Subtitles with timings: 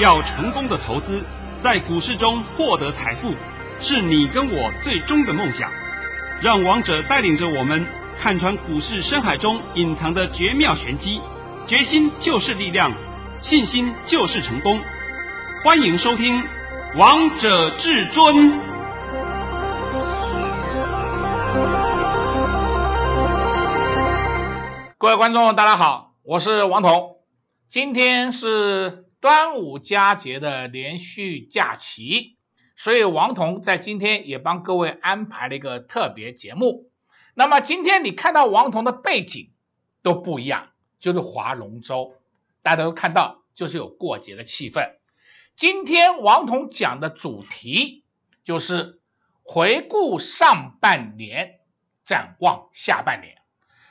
[0.00, 1.22] 要成功的投资，
[1.62, 3.34] 在股市中获得财富，
[3.80, 5.70] 是你跟我最终的梦想。
[6.40, 7.86] 让王者带领着我们
[8.18, 11.20] 看穿股市深海中隐藏的绝妙玄机。
[11.66, 12.90] 决心就是力量，
[13.42, 14.80] 信心就是成功。
[15.62, 16.42] 欢迎收听
[16.96, 18.34] 《王者至尊》。
[24.98, 27.16] 各位观众，大家好，我是王彤。
[27.68, 32.36] 今天是端午佳节的连续假期，
[32.74, 36.90] 所以王彤在今天也帮各位安排了一个特别节目。
[37.32, 39.52] 那么今天你看到王彤的背景
[40.02, 42.16] 都不一样，就是划龙舟，
[42.62, 44.96] 大家都看到，就是有过节的气氛。
[45.54, 48.02] 今天王彤讲的主题
[48.42, 49.00] 就是
[49.44, 51.60] 回顾上半年，
[52.04, 53.36] 展望下半年，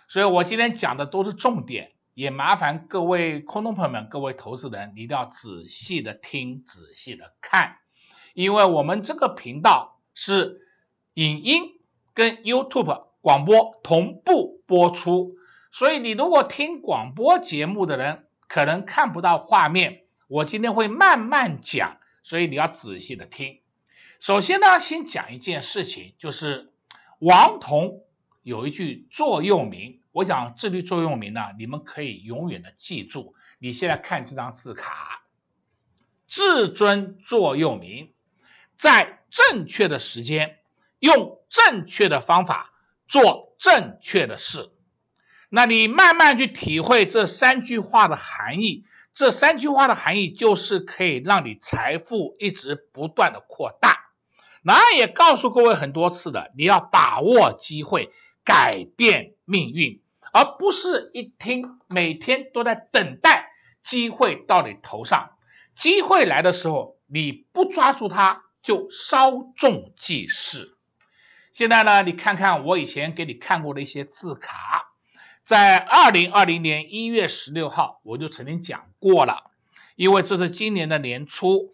[0.10, 7.78] 所以我今天讲的都是重点，也麻烦各位空中朋友们、各位投资人，你一定要仔细的听、仔细的看，
[8.34, 10.68] 因为我们这个频道是
[11.14, 11.80] 影音
[12.14, 15.36] 跟 YouTube 广播同步播出，
[15.72, 20.04] 所以你如果听广播节目的人，可能看不到画面。
[20.28, 23.60] 我今天会慢慢讲，所以你要仔细的听。
[24.20, 26.72] 首先呢，先讲一件事情，就是
[27.20, 28.02] 王彤
[28.44, 33.36] 有一句座右铭，我想这句座右铭呢，你们可以永远的记住。
[33.60, 35.24] 你现在看这张字卡，
[36.28, 38.14] 至尊座右铭，
[38.76, 40.58] 在正确的时间，
[41.00, 42.74] 用正确的方法
[43.08, 44.72] 做正确的事。
[45.50, 48.86] 那你慢慢去体会这三句话的含义。
[49.14, 54.10] 这三句话的含义就是可以让你财富一直不断的扩大。
[54.64, 58.10] 那也告诉各位很多次的，你要把握机会，
[58.46, 63.52] 改变命运，而不是一听每天都在等待
[63.84, 65.32] 机会到你头上。
[65.76, 70.78] 机会来的时候，你不抓住它，就稍纵即逝。
[71.52, 74.88] 现在呢，你看看我以前给你看过的一些字卡。
[75.44, 79.52] 在二零二零年一月十六号，我就曾经讲过了，
[79.98, 81.74] 因为这是今年的年初，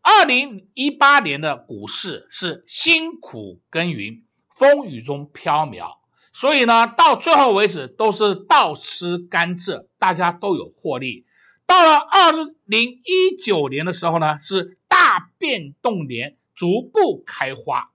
[0.00, 4.24] 二零一八年的股市是辛苦耕耘，
[4.56, 5.97] 风雨中飘渺，
[6.38, 11.26] 所以呢，到最后为止都是倒吃甘蔗，大家都有获利。
[11.66, 12.30] 到了二
[12.64, 17.90] 零一九年的时候呢，是大变动年，逐步开花，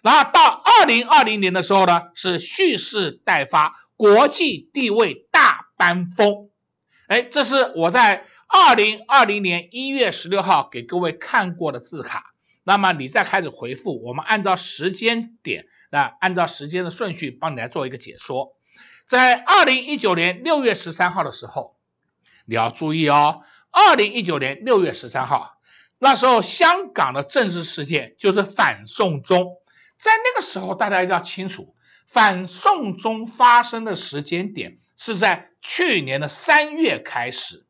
[0.00, 3.76] 然后到二零二零年的时候呢，是蓄势待发。
[3.96, 6.48] 国际地位大搬风，
[7.08, 12.32] 哎，这是我在二零二零年一月十六号给各位看过的字卡。
[12.64, 18.56] 那么你再开始回复，我们按照时间点，那按照时间的顺序帮你来做一个解说。
[19.06, 21.76] 在二零一九年六月十三号的时候，
[22.44, 25.58] 你要注意哦，二零一九年六月十三号，
[25.98, 29.56] 那时候香港的政治事件就是反送中，
[29.96, 31.74] 在那个时候大家一定要清楚。
[32.06, 37.66] 反送中发生的时间点是在去年的三月开始，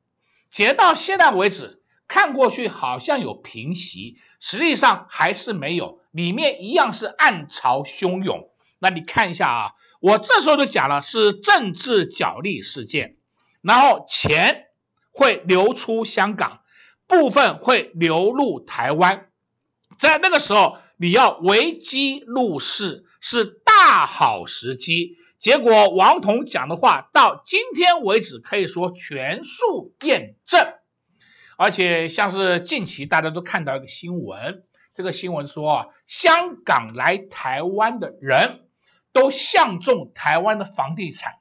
[0.50, 8.49] 截到现在为止，看过去好像有平息，实际上还是没有，里面一样是暗潮汹涌。
[8.78, 13.16] 那你看一下啊，我这时候就讲了，是政治角力事件，
[13.60, 14.66] 然后钱
[15.12, 16.62] 会流出香港，
[17.06, 19.28] 部分会流入台湾，
[19.99, 23.04] 在那个时候你要危机入市。
[23.19, 30.75] 是大好时机，结果王彤讲的话到今天为止可以说全数验证，
[31.56, 34.62] 而且像是近期大家都看到一个新闻，
[34.96, 38.66] 这个新闻说啊，香港来台湾的人
[39.12, 41.34] 都相中台湾的房地产，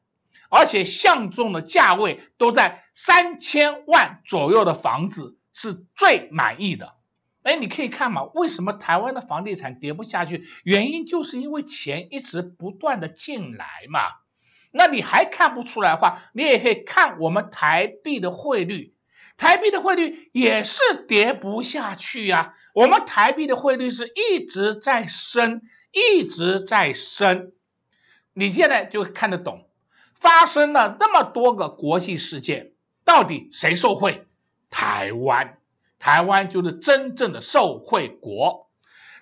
[0.49, 6.95] 而且相中的价位都在三千万左右的房子是最满意的。
[7.43, 10.43] 哎，你可以看嘛，为什么台湾的房地产跌不下去？
[10.63, 14.01] 原因就是因为钱一直不断的进来嘛。
[14.71, 18.94] 那你还看不出来的话，你也可以看我们台币的汇率，
[19.37, 22.53] 台币的汇率也是跌不下去呀。
[22.73, 25.61] 我们台币的汇率是一直在升，
[25.91, 27.51] 一直在升。
[28.33, 29.67] 你现在就看得懂，
[30.13, 32.71] 发生了那么多个国际事件，
[33.03, 34.27] 到底谁受惠？
[34.69, 35.57] 台湾。
[35.97, 38.69] 台湾就是真正的受惠国。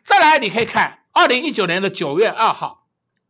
[0.04, 2.83] 再来，你可以看二零一九年的九月二号，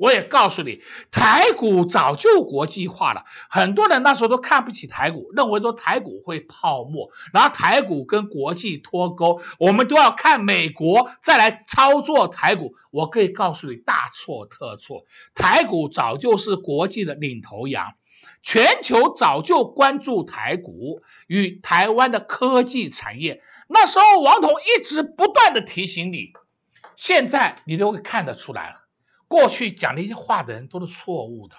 [0.03, 3.23] 我也告诉你，台股早就国际化了。
[3.49, 12.75] 很多人那时候都看不起台股，认为说台股会泡沫，然后台股跟国际脱钩，我们都要看美国再来操作台股。
[12.91, 15.05] 我可以告诉你，大错特错，
[15.35, 17.93] 台股早就是国际的领头羊。
[18.41, 23.41] 全球早就关注台股与台湾的科技产业。
[23.69, 26.33] 那时候王彤一直不断的提醒你，
[26.97, 28.82] 现在你都会看得出来了。
[29.33, 31.55] 过去讲那些话的人都是错误的。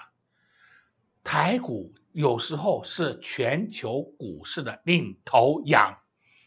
[1.24, 5.98] 台股有时候是全球股市的领头羊，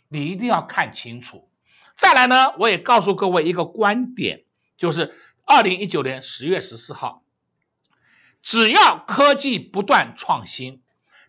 [0.07, 1.49] 你一定要看清楚。
[1.97, 4.45] 再来呢，我也告诉各位一个观点，
[4.77, 5.13] 就是
[5.43, 7.25] 二零一九年十月十四号。
[8.41, 10.81] 只要科技不断创新，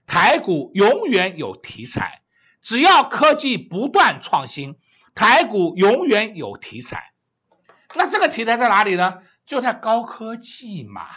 [0.07, 2.23] 台股永远有题材。
[2.63, 4.77] 只要科技不断创新，
[5.17, 7.13] 台股永远有题材。
[7.97, 9.23] 那这个题材在哪里呢？
[9.49, 11.09] 就在高科技嘛。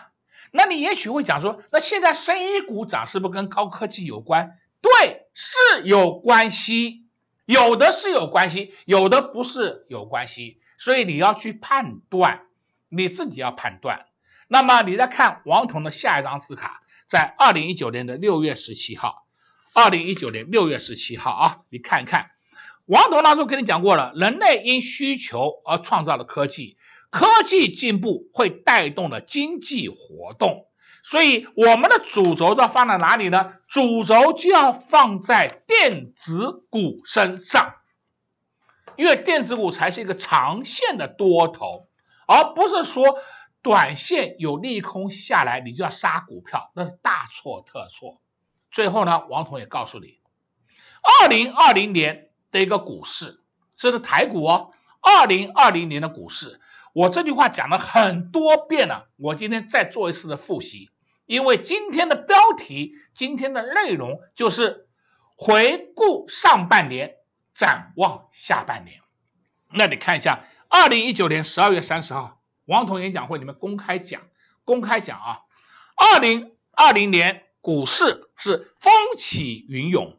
[0.51, 4.57] 那你也许会讲说，那现在生医股涨是不是跟高科技有关？
[4.81, 7.05] 对，是有关系，
[7.45, 10.59] 有的是有关系，有的不是有关系。
[10.77, 12.41] 所以你要去判断，
[12.89, 14.05] 你自己要判断。
[14.47, 19.25] 那么你再看王彤的下一张字卡，在二零一九年的六月十七号，
[19.73, 22.31] 二零一九年六月十七号啊，你看一看，
[22.85, 26.77] 王彤那时候跟你讲过了，人类因需求而创造了科技，
[27.11, 30.65] 科技进步会带动了经济活动，
[31.03, 33.53] 所以我们的主轴要放在哪里呢？
[33.67, 37.75] 主轴就要放在电子股身上，
[38.95, 41.87] 因为电子股才是一个长线的多头，
[42.25, 43.19] 而不是说。
[43.63, 48.19] 短线有利空下来，你就要杀股票，那是大错特错。
[48.71, 50.17] 最后呢，王彤也告诉你，
[51.03, 53.39] 二零二零年的一个股市，
[53.75, 54.71] 这是台股哦。
[54.99, 56.59] 二零二零年的股市，
[56.93, 60.89] 我这句话讲了很多遍了，我今天再做一次的复习，
[61.25, 64.88] 因为今天的标题，今天的内容就是
[65.35, 67.15] 回顾上半年，
[67.55, 69.01] 展望下半年。
[69.71, 72.39] 那你看一下，二零一九年十二月三十号。
[72.65, 74.21] 王彤演讲会里面公开讲，
[74.65, 75.39] 公开讲啊，
[75.95, 80.17] 二零二零年股市是风起云涌，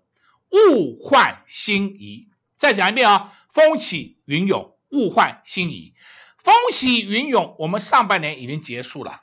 [0.50, 2.28] 物换星移。
[2.56, 5.94] 再讲一遍啊，风起云涌，物换星移。
[6.42, 9.22] 风起云涌，我们上半年已经结束了，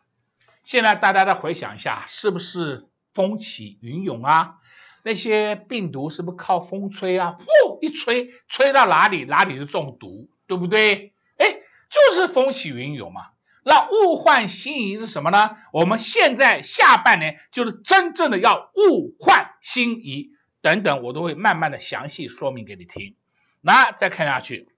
[0.63, 4.55] 现在大家再回想一下，是不是风起云涌啊？
[5.03, 7.37] 那些病毒是不是靠风吹啊？
[7.37, 11.13] 呼，一吹，吹到哪里，哪里就中毒，对不对？
[11.37, 13.31] 哎就是风起云涌嘛，
[13.63, 15.57] 那物换星移是什么呢？
[15.73, 20.31] 我们现在下半年就是真正的要物换星移，
[20.61, 23.15] 等等，我都会慢慢的详细说明给你听。
[23.59, 24.69] 那再看下去，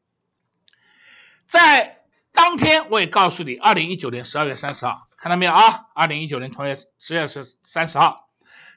[1.46, 2.01] 在
[2.32, 5.88] 当天我也告诉你，二零一九年十二月三十号，看到没有啊？
[5.94, 8.30] 二零一九年同月十月十三十号，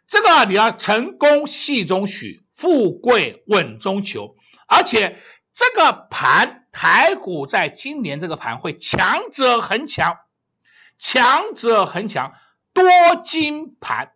[0.07, 4.37] 这个你要成功戏中取，富贵稳中求，
[4.67, 5.19] 而且
[5.53, 6.63] 这个盘。
[6.77, 10.19] 台股在今年这个盘会强者恒强，
[10.99, 12.33] 强者恒强，
[12.73, 12.85] 多
[13.23, 14.11] 金盘。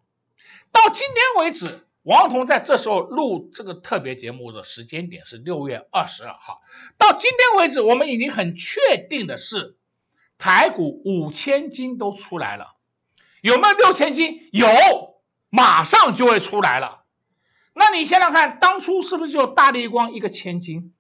[0.73, 6.63] 到今天为止，王彤在这时候录这个特别节目的时间点是六月二十二号。
[6.97, 9.77] 到今天为止，我们已经很确定的是，
[10.39, 12.77] 台股五千金都出来了，
[13.43, 14.49] 有没有六千金？
[14.53, 14.67] 有，
[15.51, 17.05] 马上就会出来了。
[17.75, 20.95] 那你想想看，当初是不是就大立光一个千金？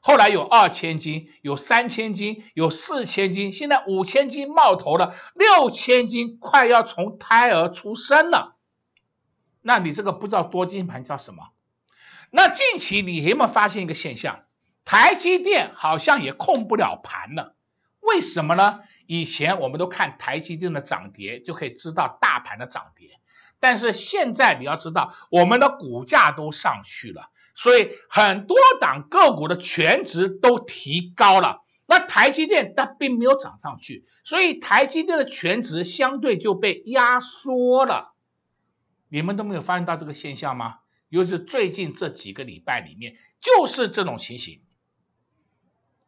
[0.00, 8.51] 后来有二千金，有三千金，有四千金，现在五千金冒头了，六千金快要从胎儿出生了。
[9.62, 11.48] 那你这个不知道多金盘叫什么？
[12.30, 14.44] 那近期你有没有发现一个现象？
[14.84, 17.54] 台积电好像也控不了盘了，
[18.00, 18.80] 为什么呢？
[19.06, 23.20] 以前我们都看台积电的涨跌就可以知道大盘的涨跌，
[23.60, 27.30] 但是现在你要知道，我们的股价都上去了。
[27.54, 38.11] 所以很多档个股的权值都提高了，那台积电它并没有涨上去，所以台积电的权值相对就被压缩了。
[39.12, 40.78] 你们都没有发现到这个现象吗？
[41.10, 44.62] 尤其是最近这几个礼拜里面，就是这种情形。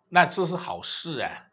[0.09, 1.51] 那这是好事哎。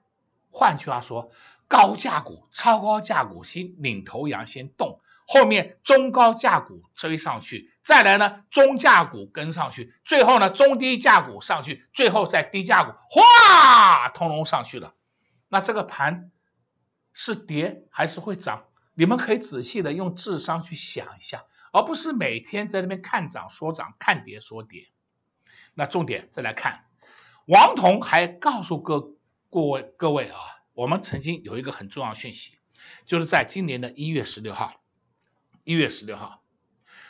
[0.49, 1.33] 换句话说，
[1.67, 5.01] 高价股、超高价股先领头羊先动。
[5.27, 14.93] 后面中高价股追上去，再来呢，中价股跟上去，最后呢，中低价股上去，最后再低价股，哗，通通上去了。
[15.49, 16.31] 那这个盘
[17.11, 18.63] 是跌还是会涨？
[19.01, 24.89] 你们可以仔细的用智商去想一下，而不是每天在那边看涨说涨，看跌说跌。
[25.73, 26.85] 那重点再来看，
[27.47, 29.15] 王彤还告诉各
[29.49, 30.37] 各位各位啊，
[30.73, 32.59] 我们曾经有一个很重要的讯息，
[33.07, 34.75] 就是在今年的一月十六号。
[35.63, 36.43] 一月十六号，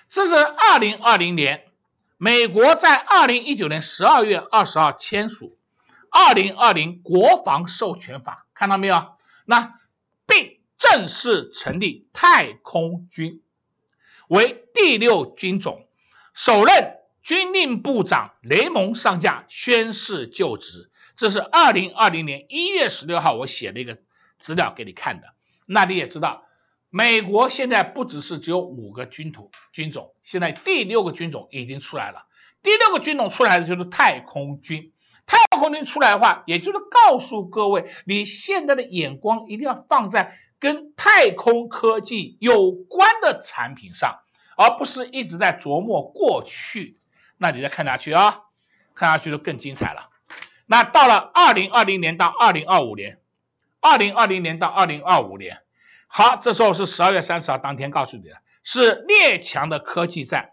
[0.07, 1.65] 这是二零二零年，
[2.15, 5.59] 美国在二零一九年十二月二十号签署
[6.09, 9.17] 二零二零国防授权法，看到没有？
[9.43, 9.77] 那
[10.81, 13.43] 正式成立太空军。
[14.27, 15.85] 为第六军种，
[16.33, 20.89] 首任军令部长雷蒙上将宣誓就职。
[21.15, 23.99] 这是二零二零年一月十六号我写的一个
[24.39, 25.35] 资料给你看的。
[25.67, 26.45] 那你也知道，
[26.89, 32.25] 美国现在不只是只有五个军土军种，现在第六个军种已经出来了。
[32.63, 34.91] 第六个军种出来的就是太空军。
[35.27, 44.19] 太空军出来的话，也就是告诉各位，你现在的眼光一定要放在跟太空科技有关的产品上，
[44.55, 46.97] 而不是一直在琢磨过去。
[47.37, 48.43] 那你再看下去啊，
[48.93, 50.09] 看下去就更精彩了。
[50.67, 53.19] 那到了二零二零年到二零二五年，
[53.79, 55.57] 二零二零年到二零二五年，
[56.07, 60.51] 好，这时候是十二月三十号当天告诉你的，是列强的科技战。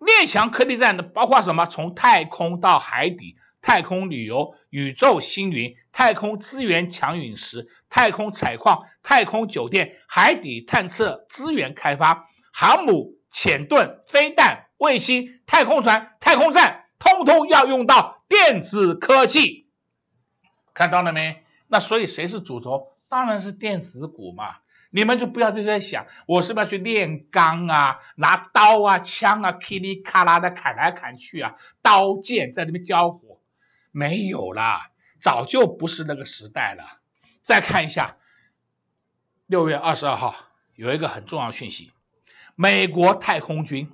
[0.00, 1.66] 列强科技战的包括什么？
[1.66, 18.22] 从太空到海底，太空旅游、宇宙星云、太空资源抢陨石、太空采矿、太空酒店、海底探测、资源开发、航母、潜盾、飞弹、卫星、太空船、太空站，通通要用到。
[18.28, 19.66] 电子科技
[20.72, 21.42] 看到了没？
[21.66, 22.92] 那所以谁是主轴？
[23.08, 24.58] 当然是电子股嘛。
[24.90, 33.40] 你们就不要就在想，我是不是要去炼钢啊，拿刀啊、枪啊，噼里咔啦的砍来砍去啊，刀剑在那边交火，
[33.90, 37.00] 没有啦，早就不是那个时代了。
[37.42, 38.16] 再看一下，
[39.46, 40.36] 六月二十二号
[40.74, 41.92] 有一个很重要讯息，
[42.54, 43.90] 美国太空军。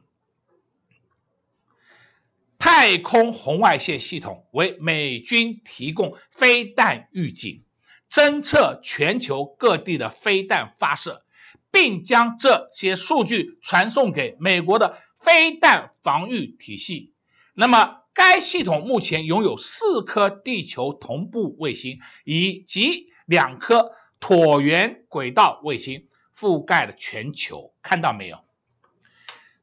[2.57, 7.62] 太空红外线系统为美军提供飞弹预警，
[8.09, 11.26] 侦测全球各地的飞弹发射，
[11.71, 17.12] 并将这些数据传送给美国的飞弹防御体系。
[17.54, 27.75] 那么，该系统目前拥有四颗地球同步卫星以及两颗椭圆轨道卫星，覆盖了全球。
[27.83, 28.38] 看到没有？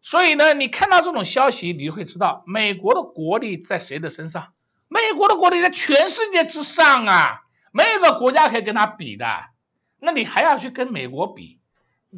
[0.04, 4.54] 所以呢，你看到这种消息，你就会知道美国的国力在谁的身上？
[4.88, 9.26] 美国的国力在全世界之上啊，没有一个国家可以跟他比的。
[10.00, 11.60] 那你还要去跟美国比，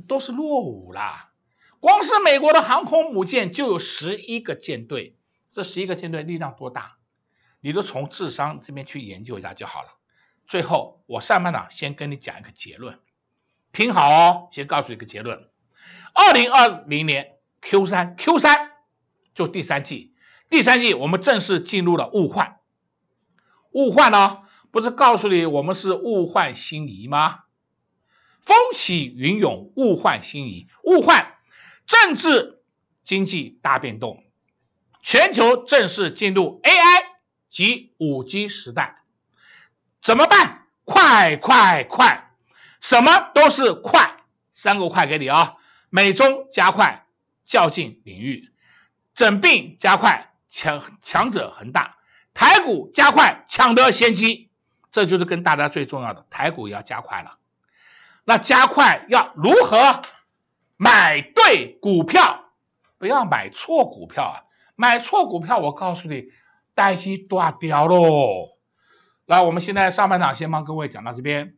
[0.08, 1.30] 都是落伍啦。
[1.80, 5.18] 光是美国的航空母舰就有十一个舰队，
[5.54, 6.98] 这十一个舰队力量多大？
[7.62, 9.90] 你都从智商这边去研究一下就好了。
[10.48, 13.00] 最后，我上半场先跟你讲一个结论，
[13.72, 15.48] 听好哦，先告诉你一个结论：
[16.14, 17.30] 二零二零年。
[17.66, 18.72] Q 三 Q 三
[19.36, 20.14] 就第三季，
[20.50, 22.60] 第三季我们正式进入了物换，
[23.72, 27.46] 物换呢，不是告诉你我们是物换星移吗？
[28.42, 31.38] 风起云涌，物换星移，物换
[31.86, 32.62] 政治
[33.02, 34.23] 经济大变动，
[35.04, 37.04] 全球正式进入 AI
[37.50, 39.04] 及 5G 时代，
[40.02, 40.66] 怎么办？
[40.86, 42.32] 快快快，
[42.82, 44.18] 什么都是快，
[44.52, 45.58] 三个快给你啊、
[45.90, 47.02] 美中加快。
[47.46, 48.54] 较劲领域，
[49.14, 51.98] 整并加快，强强者恒大，
[52.34, 54.50] 台股加快抢得先机，
[54.92, 57.38] 这就是跟大家最重要的，台股要加快了。
[58.24, 60.02] 那加快要如何
[60.78, 62.46] 买对股票？
[62.98, 64.36] 不要买错股票啊！
[64.76, 66.26] 买错股票，我告诉你，
[66.74, 68.50] 代机断掉喽。
[69.26, 71.54] 来，我们现在上半场先帮各位讲到这边，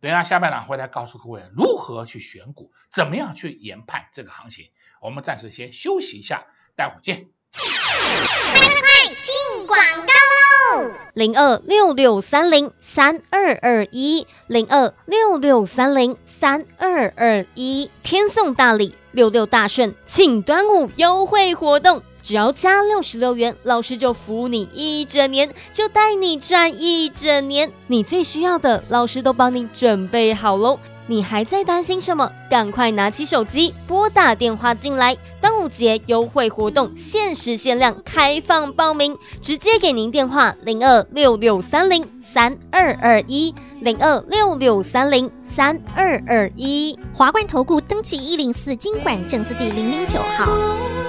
[0.00, 4.66] 等一下下半场回来告诉各位如何去选股，怎么样去研判这个行情。
[5.00, 7.28] 我们暂时先休息一下，待会儿见。
[7.52, 10.92] 快快快，进广告喽！
[11.14, 27.70] 零二六六三零三二二一，零二六六三零三二二一，天送大礼，六六大顺，请端午优惠活动，只要加六十六元，老师就服务你一整年，就带你赚一整年。
[27.86, 30.80] 你最需要的，老师都帮你准备好喽。
[31.06, 32.32] 你还在担心什么？
[32.50, 51.05] 赶快拿起手机拨打电话进来，端午节优惠活动限时限量开放报名，直接给您电话零二六六三零三二二一零二六六三零三二二一华冠投顾登记一零四经管证字第零零九号。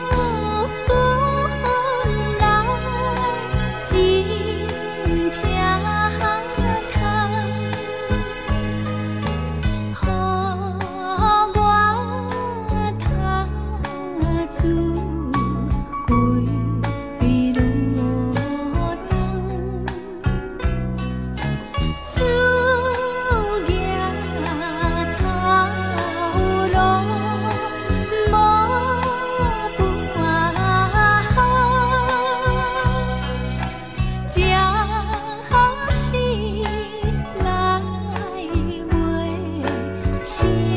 [40.37, 40.76] 心。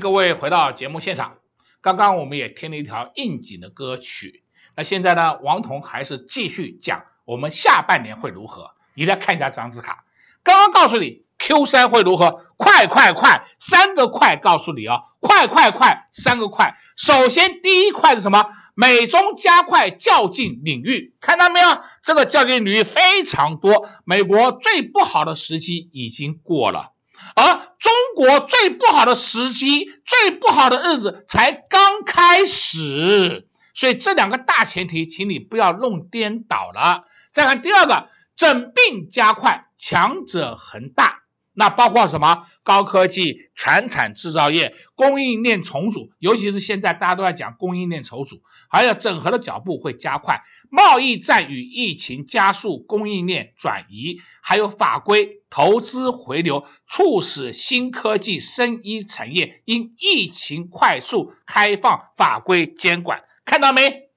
[0.00, 1.36] 各位回到节目现场。
[1.82, 4.42] 刚刚我们也听了一条应景的歌曲，
[4.74, 8.70] 那现在呢，王彤还是继续讲我们下半年会如何。
[8.94, 10.04] 你来看一下这张字卡，
[10.42, 16.78] 刚刚告诉你 Q 三会如何，快快快，三个快，告诉你哦，快快快，三个快。
[16.96, 18.46] 首先第一块是什么？
[18.74, 21.82] 美中加快较劲领域，看到没有？
[22.02, 23.86] 这个较劲领域非常多。
[24.06, 26.92] 美国最不好的时期已经过了。
[27.34, 37.04] 而中国最不好的时机、最不好的日子才刚开始，所以这两个大前提，请你不要弄颠倒了。
[37.32, 41.19] 再看第二个，整病加快，强者恒大。
[41.60, 42.46] 那包括什么？
[42.62, 50.42] 高科技、传产制造业、供应链重组，尤其是现在大家都在讲供应链重组，还有整合的脚步会加快。
[50.70, 63.24] 贸易战与疫情加速供应链转移，还有法规、投资回流，促使新科技、生医产业因疫情快速开放法规监管。
[63.44, 64.08] 看到没？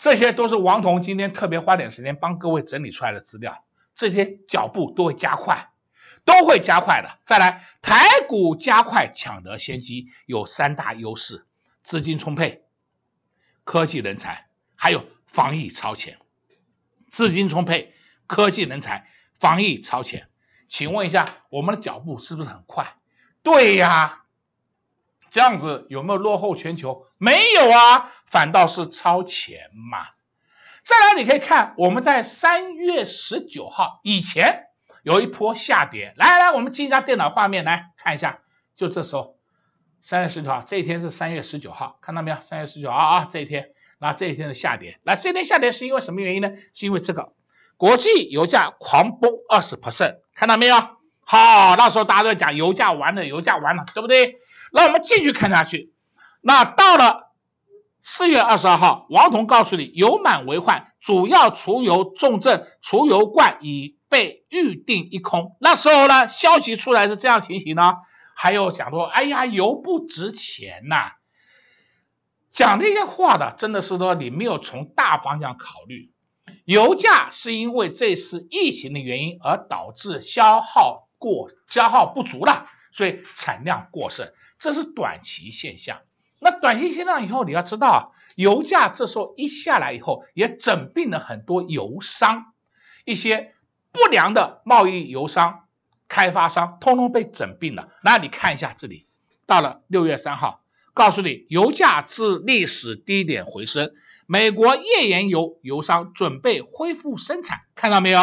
[0.00, 3.62] 这些都是王彤今天特别花点时间帮各位整理出来的资料，
[3.94, 5.68] 这些脚步都会加快。
[6.24, 7.18] 都会加快的。
[7.24, 11.46] 再来，台股加快抢得先机，有三大优势：
[11.82, 12.64] 资金充沛、
[13.64, 16.18] 科技人才，还有防疫超前。
[17.08, 17.92] 资金充沛、
[18.26, 19.06] 科技人才、
[19.38, 20.28] 防疫超前。
[20.68, 22.94] 请问一下，我们的脚步是不是很快？
[23.42, 24.24] 对呀，
[25.30, 27.06] 这样子有没有落后全球？
[27.18, 30.06] 没有啊，反倒是超前嘛。
[30.84, 34.68] 再来，你可以看我们在三月十九号以前。
[35.02, 38.38] 有一波下跌，来来，我们进一下电脑画面来看一下，
[38.76, 39.36] 就这时候，
[40.00, 42.36] 三月十九号，这一天是三月十九号，看到没有？
[42.40, 46.52] 三月十九号啊，这一天，那这一天的下跌，那这一天下跌是因为什么原因呢？
[46.72, 47.32] 是因为这个
[47.76, 50.76] 国际油价狂崩二十 percent，看到没有？
[51.24, 54.36] 好，那时候大家都在讲油价完了，油价完了，对不对？
[54.70, 55.92] 那我们继续看下去，
[56.40, 57.32] 那到了
[58.02, 63.96] 四月二十二号，王彤告诉你，油满为患，主要储油重镇储油罐已。
[64.12, 67.94] 被预定一空，那时候呢，消息出来是这样情形呢，
[68.36, 71.12] 还有讲说，哎呀，油不值钱呐、
[72.50, 76.12] 讲这些话的，真的是说你没有从大方向考虑，
[76.66, 86.02] 油价是因为这次疫情的原因而导致消耗过消耗不足了，所以产量过剩，这是短期现象。
[86.38, 92.52] 那短期现象以后，你要知道，油价这时候一下来以后，也整并了很多油商，
[93.06, 93.54] 一些。
[93.92, 95.68] 不良的贸易油商、
[96.08, 97.88] 开发商，通通被整并了。
[98.02, 99.06] 那你看一下这里，
[99.46, 103.92] 到了六月三号，告诉你油价自历史低点回升，
[104.26, 108.18] 美国页岩油油商准备恢复生产，看到没有？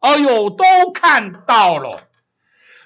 [0.00, 2.08] 哎呦，都看到了。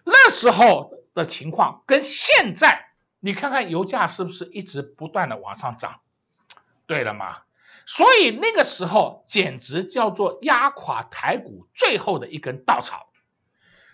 [0.02, 2.88] 那时候的情况跟现在，
[3.20, 6.00] 你看看油价是不是一直不断的往上涨？
[6.86, 7.43] 对了吗？
[7.86, 13.10] 所以那个时候简直叫做压垮台股最后的一根稻草。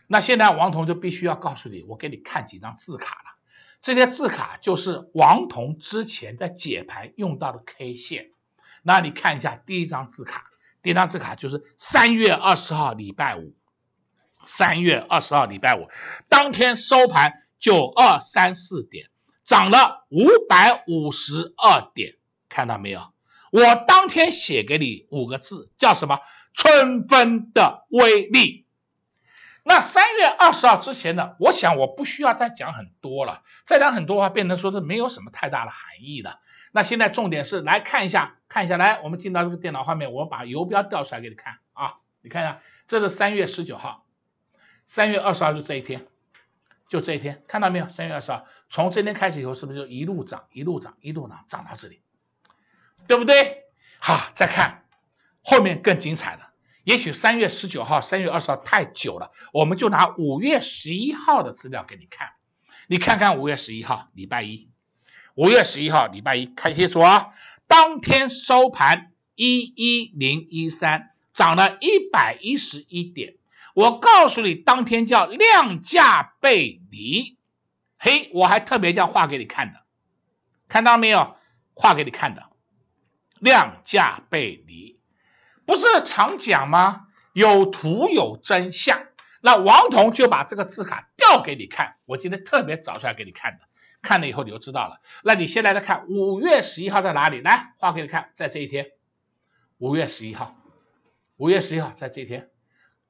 [0.07, 3.37] 那现在王彤就必须要告诉你，我给你看几张字卡了。
[3.81, 8.33] 这些字卡就是王彤之前在解盘用到的 K 线。
[8.83, 10.51] 那你看一下第一张字卡，
[10.83, 13.55] 第一张字卡就是三月二十号礼拜五，
[14.45, 15.89] 三月二十号礼拜五
[16.29, 19.11] 当天收盘九二三四点，
[19.45, 22.17] 涨了五百五十二点，
[22.49, 23.01] 看到没有？
[23.51, 26.21] 我当天写给你五个字，叫什么？
[26.55, 28.67] 春分的威力。
[29.63, 31.37] 那三月二十号之前呢？
[31.39, 36.39] 我想我不需要再讲很多了，再讲很多的话，变成说是没有什么太大的含义的。
[36.73, 44.07] 那现在重点是来看一下，看一下，来，我们进到这个电脑画面，我把游标调出来给你看啊，你看一下，这是三月十九号，
[44.87, 46.07] 三月二十号就这一天，
[46.89, 47.89] 就这一天，看到没有？
[47.89, 52.01] 三月二十号，从这天开始以后，是不是就一路涨，一路涨，一路涨，涨到这里？
[53.11, 53.65] 对不对？
[53.99, 54.85] 好，再看
[55.43, 56.53] 后面更精彩了。
[56.85, 62.29] 也许三月十九号、三月二十号太久了，我们就拿五月十一号的资料给你看。
[62.87, 64.71] 你看看五月十一号，礼拜一。
[65.35, 67.31] 五月十一号，礼拜一，看清楚啊！
[67.67, 73.35] 当天收盘一一零一三，涨了一百一十一点。
[73.75, 77.37] 我告诉你，当天叫量价背离。
[77.99, 79.81] 嘿，我还特别叫画给你看的，
[80.69, 81.37] 看到没有？
[81.75, 82.50] 画给你看的。
[83.41, 85.01] 量价背离，
[85.67, 87.07] 不是常讲吗？
[87.33, 89.03] 有图有真相。
[89.41, 93.61] 那王彤就把这个字卡调给你看，我今天特别找出来给你看的，
[94.03, 95.01] 看了以后你就知道了。
[95.25, 97.41] 那你现在来看五月十一号在哪里？
[97.41, 98.89] 来画给你看，在这一天，
[99.79, 100.57] 五月十一号，
[101.37, 102.51] 五月十一号在这一天，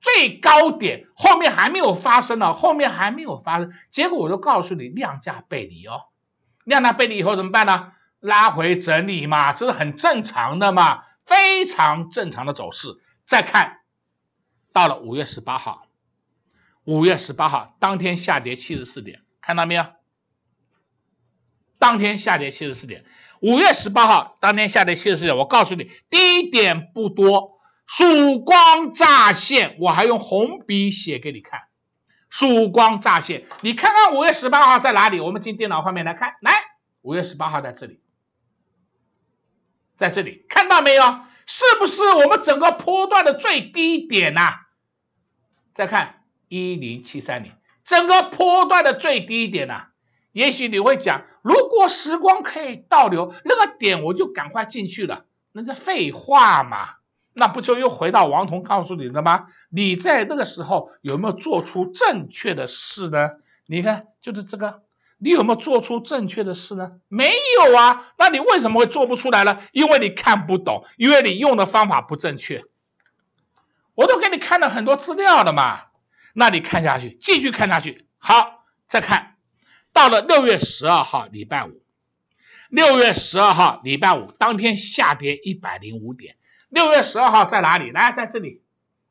[0.00, 6.04] 最高点，后面还没有发生呢，后面还没有发生，结果我就告诉你量价背离哦，
[6.62, 7.92] 量价背离以后怎么办呢？
[8.20, 13.00] 拉回整理嘛，这是很正常的嘛，非常正常的走势。
[13.26, 13.78] 再看
[14.72, 15.87] 到了五月十八号，
[16.85, 19.87] 五月十八号当天下跌七十四点，看到没有？
[21.78, 23.06] 当天下跌七十四点，
[23.40, 31.62] 五月十八号当天下跌七十四点，我告诉你，低点不多，曙光乍现，我还用红笔写给你看，
[32.28, 35.20] 曙光乍现，你看看五月十八号在哪里？
[35.20, 36.52] 我们进电脑画面来看，来，
[37.00, 38.02] 五月十八号在这里，
[40.00, 41.02] 在这里，看到没有？
[41.44, 44.60] 是不是我们整个波段的最低点呐、
[45.74, 47.52] 再看一零七三零，
[47.84, 49.88] 整个波段的最低点呐、
[50.32, 56.94] 也许你会讲，如果时光可以倒流，那个点我就赶快进去了，那是废话嘛？
[57.34, 59.48] 那不就又回到王彤告诉你的吗？
[59.68, 63.32] 你在那个时候有没有做出正确的事呢？
[63.66, 64.80] 你看，就是这个，
[65.20, 66.92] 你有没有做出正确的事呢？
[67.09, 69.61] 没有啊，那你为什么会做不出来呢？
[69.72, 72.64] 因为你看不懂，因为你用的方法不正确。
[73.94, 75.83] 我都给你看了很多资料了嘛，
[76.33, 79.37] 那你看下去，继续看下去，好，再看。
[79.92, 81.83] 到了六月十二号，礼拜五，
[82.70, 86.37] 六月十二号，礼拜五当天下跌一百零五点。
[86.70, 87.90] 六月十二号在哪里？
[87.90, 88.62] 来，在这里，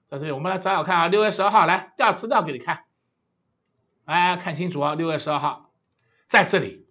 [0.10, 1.08] 在这里，我们来找找看啊。
[1.08, 2.86] 六月十二号，来调资料给你看，
[4.06, 4.96] 来看清楚啊。
[4.96, 5.69] 六月十二号
[6.30, 6.86] 在这里，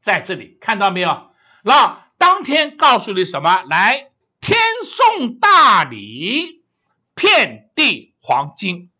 [0.00, 1.32] 在这里，看到没有？
[1.62, 3.62] 那当天告诉你什么？
[3.68, 6.62] 来，天送大礼，
[7.14, 8.90] 遍地黄金。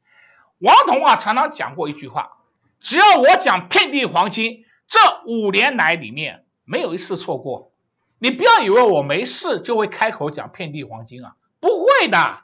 [0.58, 2.32] 王彤啊，常常讲过一句话。
[2.80, 7.72] 只要我讲遍地黄金，这五年来里面没有一次错过。
[8.18, 12.42] 你不要以为我没事就会开口讲遍地黄金啊，不会的。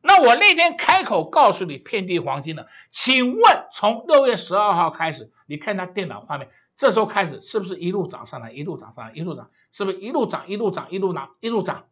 [0.00, 11.86] 那我那天开口告诉你遍地黄金了，请问从六月十二号开始，你看它电脑画面，这时候开始是不是一路涨上来，一路涨上来，一路涨，是不是一路涨，一路涨，一路涨，一路涨，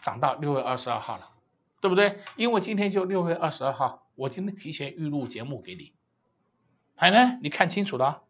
[0.00, 1.28] 涨到六月二十二号了，
[1.80, 2.18] 对不对？
[2.36, 5.92] 因为今天就六月二十二号，我今天提前预录节目给你。
[6.94, 7.38] 还呢？
[7.42, 8.22] 你看清楚了，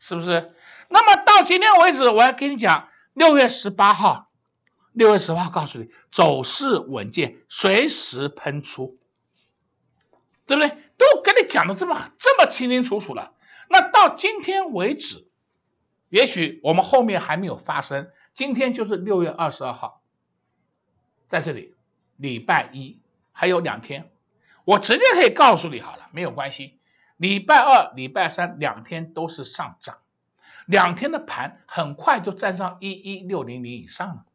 [0.00, 0.52] 是不是？
[0.88, 4.31] 那么到今天为止，我要跟你讲，六月十八号，
[4.92, 8.98] 六月十八号告诉你，走势稳健，随时喷出，
[10.46, 10.68] 对不对？
[10.98, 13.34] 都跟你讲的这么这么清清楚楚了。
[13.68, 15.26] 那到今天为止，
[16.08, 20.02] 也许我们后面还没有发生，今天就是六月二十二号，
[21.26, 21.74] 在这里，
[22.16, 23.00] 礼拜一
[23.32, 24.12] 还有两天，
[24.64, 26.78] 我直接可以告诉你好了，没有关系。
[27.16, 29.98] 礼拜二、礼拜三两天都是上涨，
[30.66, 34.26] 两天的盘很快就站上一一六零零以上了，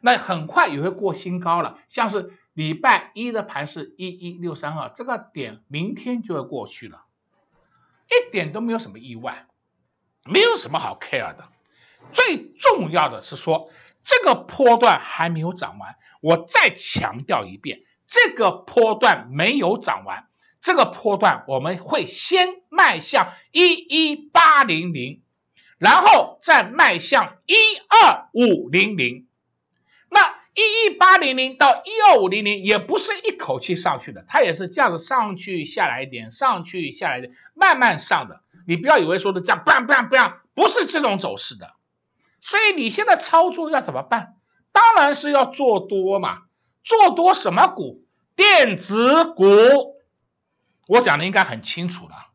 [0.00, 1.78] 那很快也会过新高了。
[1.88, 7.04] 像是礼拜一的盘是一一六三二，这个点明天就会过去了，
[8.08, 9.46] 一点都没有什么意外，
[10.24, 11.48] 没有什么好 care 的。
[12.12, 13.70] 最重要的是说，
[14.02, 20.26] 这个波段还没有涨完，我再强调一遍，这个波段没有涨完。
[20.62, 25.22] 这个波段我们会先迈向一一八零零，
[25.78, 27.54] 然后再迈向一
[27.88, 29.26] 二五零零。
[30.54, 38.42] 一一八零零到一二五零零也不是一口气上去的，它也是这样子上去下来一点，上去下来一点，慢慢上的。
[38.66, 41.74] 你不要以为说的这样，bang bang bang，不是这种走势的。
[42.40, 44.36] 所以你现在操作要怎么办？
[44.72, 46.42] 当然是要做多嘛，
[46.84, 48.04] 做多什么股？
[48.36, 49.44] 电子股。
[50.86, 52.28] 我讲的应该很清楚了。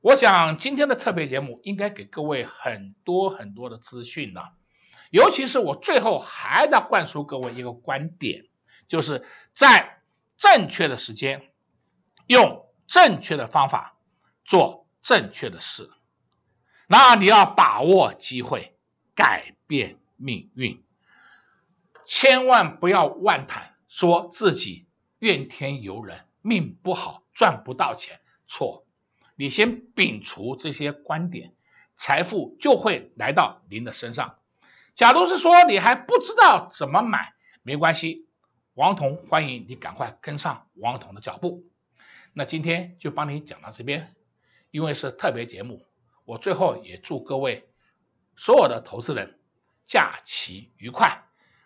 [0.00, 4.52] 我想今天的特别节目应该给各位很多很多的资讯了，
[5.14, 8.46] 尤其是我最后还在灌输各位一个观点，
[8.88, 10.02] 就是在
[10.36, 11.52] 正确的时间，
[12.26, 13.96] 用正确的方法
[14.44, 15.88] 做正确的事。
[16.88, 18.76] 那你要把握机会，
[19.14, 20.82] 改变命运，
[22.04, 24.88] 千万不要妄谈说自己
[25.20, 27.22] 怨天尤人，命不好。
[27.34, 28.84] 赚不到钱，错，
[29.36, 31.52] 你先摒除这些观点，
[31.96, 34.38] 财富就会来到您的身上。
[34.94, 38.28] 假如是说你还不知道怎么买，没关系，
[38.74, 41.64] 王彤欢迎你赶快跟上王彤的脚步。
[42.32, 44.14] 那今天就帮你讲到这边，
[44.70, 45.84] 因为是特别节目，
[46.24, 47.68] 我最后也祝各位
[48.36, 49.40] 所有的投资人
[49.84, 51.24] 假期愉快。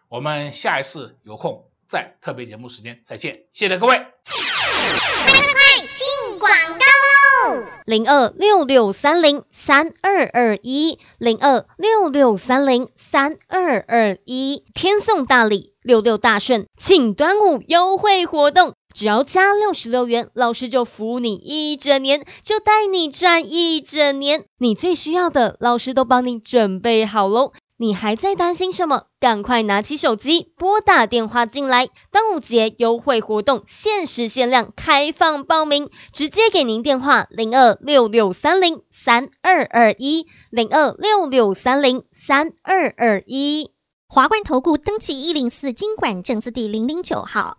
[0.09, 3.99] 我们下一次有空在特别节目时间再见，谢谢各位。
[3.99, 4.05] 快
[5.97, 7.08] 进广告
[7.87, 15.73] 零二六六三零三二二一，零二六六三零三二二一，天送大礼。
[15.83, 24.45] 六六大顺庆端午优惠活动，只要加六十六元，老师就服你一整年，就带你赚一整年。
[24.59, 27.53] 你最需要的，老师都帮你准备好喽。
[27.81, 29.05] 你还在担心什么？
[29.21, 43.71] 赶快拿起手机拨打电话进来，端午节优惠活动限时限量开放报名，直接给您电话零二六六三零三二二一零二六六三零三二二一。
[44.09, 47.59] 华冠投顾登记一零四金管证字第零零九号。